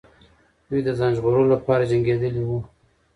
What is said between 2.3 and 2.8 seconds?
وو.